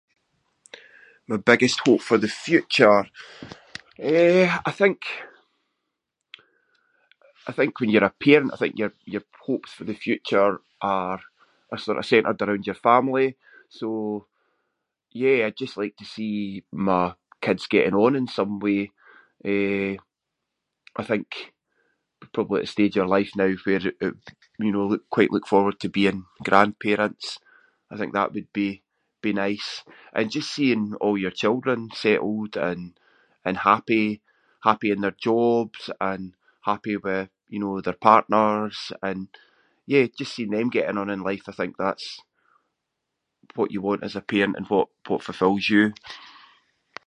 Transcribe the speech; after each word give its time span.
My 1.29 1.37
biggest 1.49 1.79
hope 1.85 2.01
for 2.07 2.17
the 2.23 2.27
future? 2.45 3.01
Eh, 4.15 4.47
I 4.65 4.71
think- 4.79 5.13
I 7.47 7.51
think 7.57 7.71
when 7.79 7.89
you’re 7.93 8.09
a 8.11 8.19
parent, 8.27 8.53
I 8.53 8.59
think 8.61 8.73
your- 8.81 9.01
your 9.13 9.25
hopes 9.49 9.71
for 9.75 9.85
the 9.87 10.01
future 10.07 10.47
are- 10.95 11.25
are 11.71 11.83
sort 11.85 11.99
of 11.99 12.09
centred 12.13 12.39
around 12.41 12.63
your 12.65 12.81
family, 12.89 13.27
so 13.79 13.87
yeah, 15.23 15.39
I’d 15.45 15.61
just 15.63 15.77
like 15.81 15.95
to 15.99 16.11
see 16.15 16.37
my 16.89 17.05
kids 17.45 17.65
getting 17.75 17.97
on 18.03 18.13
in 18.19 18.27
some 18.39 18.53
way. 18.67 18.81
Eh, 19.53 19.93
I 21.01 21.03
think 21.09 21.27
we’re 22.19 22.33
probably 22.35 22.59
at 22.61 22.65
the 22.67 22.75
stage 22.77 22.95
of 22.97 23.03
our 23.03 23.15
life 23.17 23.31
now 23.41 23.51
where, 23.65 23.83
you 24.65 24.71
know, 24.73 24.85
we 24.91 24.97
quite 25.17 25.31
look 25.33 25.47
forward 25.53 25.77
to 25.79 25.97
being 25.99 26.19
grandparents. 26.49 27.25
I 27.91 27.95
think 27.97 28.11
that 28.13 28.33
would 28.33 28.51
be- 28.61 28.83
be 29.25 29.33
nice. 29.45 29.69
And 30.17 30.35
just 30.37 30.53
seeing 30.53 30.83
all 31.03 31.17
your 31.23 31.35
children 31.43 31.79
settled 32.01 32.53
and- 32.69 32.95
and 33.47 33.57
happy. 33.71 34.05
Happy 34.69 34.89
in 34.91 35.01
their 35.03 35.17
jobs 35.29 35.81
and 36.11 36.25
happy 36.69 36.95
with, 37.07 37.29
you 37.53 37.59
know, 37.63 37.75
their 37.85 38.01
partners, 38.09 38.77
and 39.09 39.21
yeah, 39.91 40.05
just 40.19 40.33
seeing 40.35 40.51
them 40.53 40.69
getting 40.75 40.99
on 41.01 41.09
in 41.13 41.21
life- 41.29 41.49
I 41.49 41.51
think 41.57 41.73
that’s 41.75 42.07
what 43.57 43.71
you 43.73 43.81
want 43.87 44.03
as 44.07 44.15
a 44.15 44.21
parent 44.31 44.55
and 44.59 44.67
what- 44.71 44.93
what 45.07 45.23
fulfils 45.25 45.65
you. 45.73 45.85